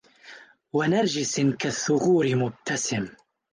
ونرجس 0.73 1.39
كالثغور 1.39 2.35
مبتسم 2.35 3.09